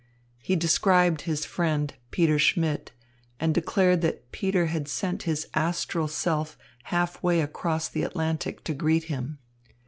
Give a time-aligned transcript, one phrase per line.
[0.39, 2.89] He described his friend, Peter Schmidt,
[3.39, 8.73] and declared that Peter had sent his astral self half way across the Atlantic to
[8.73, 9.37] greet him.